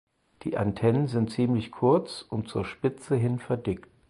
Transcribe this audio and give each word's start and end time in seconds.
Die 0.41 0.57
Antennen 0.57 1.05
sind 1.07 1.29
ziemlich 1.29 1.71
kurz 1.71 2.23
und 2.23 2.47
zur 2.49 2.65
Spitze 2.65 3.15
hin 3.15 3.37
verdickt. 3.37 3.87